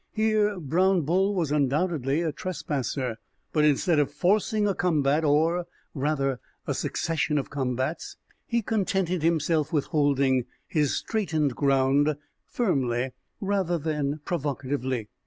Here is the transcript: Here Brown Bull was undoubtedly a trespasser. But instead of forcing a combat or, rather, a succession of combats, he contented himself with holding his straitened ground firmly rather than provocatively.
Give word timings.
Here 0.13 0.59
Brown 0.59 1.01
Bull 1.03 1.35
was 1.35 1.51
undoubtedly 1.51 2.23
a 2.23 2.31
trespasser. 2.31 3.17
But 3.53 3.65
instead 3.65 3.99
of 3.99 4.11
forcing 4.11 4.67
a 4.67 4.73
combat 4.73 5.23
or, 5.23 5.67
rather, 5.93 6.39
a 6.65 6.73
succession 6.73 7.37
of 7.37 7.51
combats, 7.51 8.17
he 8.47 8.63
contented 8.63 9.21
himself 9.21 9.71
with 9.71 9.85
holding 9.85 10.45
his 10.67 10.95
straitened 10.97 11.55
ground 11.55 12.15
firmly 12.47 13.11
rather 13.41 13.77
than 13.77 14.21
provocatively. 14.25 15.09